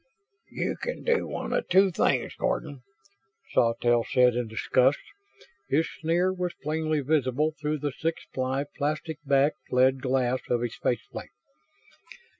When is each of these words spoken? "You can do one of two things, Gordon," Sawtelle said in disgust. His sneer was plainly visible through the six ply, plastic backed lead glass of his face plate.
"You 0.49 0.77
can 0.77 1.03
do 1.03 1.27
one 1.27 1.53
of 1.53 1.67
two 1.69 1.91
things, 1.91 2.33
Gordon," 2.33 2.81
Sawtelle 3.53 4.03
said 4.03 4.33
in 4.35 4.47
disgust. 4.47 4.97
His 5.69 5.87
sneer 6.01 6.33
was 6.33 6.55
plainly 6.63 7.01
visible 7.01 7.51
through 7.61 7.77
the 7.77 7.91
six 7.91 8.25
ply, 8.33 8.63
plastic 8.75 9.19
backed 9.27 9.71
lead 9.71 10.01
glass 10.01 10.39
of 10.49 10.61
his 10.61 10.73
face 10.73 11.05
plate. 11.11 11.29